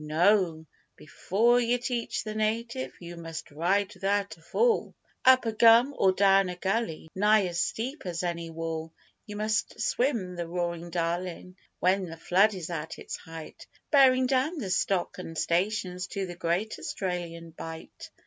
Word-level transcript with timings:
No, 0.03 0.65
before 0.95 1.59
yer 1.59 1.77
teach 1.77 2.23
the 2.23 2.33
native 2.33 2.91
you 2.99 3.15
must 3.17 3.51
ride 3.51 3.93
without 3.93 4.35
a 4.35 4.41
fall 4.41 4.95
Up 5.25 5.45
a 5.45 5.51
gum 5.51 5.93
or 5.95 6.11
down 6.13 6.49
a 6.49 6.55
gully 6.55 7.07
nigh 7.13 7.45
as 7.45 7.59
steep 7.61 8.07
as 8.07 8.23
any 8.23 8.49
wall 8.49 8.91
You 9.27 9.35
must 9.35 9.79
swim 9.79 10.35
the 10.35 10.47
roarin' 10.47 10.89
Darlin' 10.89 11.55
when 11.79 12.05
the 12.05 12.17
flood 12.17 12.55
is 12.55 12.71
at 12.71 12.97
its 12.97 13.15
height 13.15 13.67
Bearin' 13.91 14.25
down 14.25 14.57
the 14.57 14.71
stock 14.71 15.19
an' 15.19 15.35
stations 15.35 16.07
to 16.07 16.25
the 16.25 16.35
great 16.35 16.79
Australian 16.79 17.51
Bight. 17.51 18.09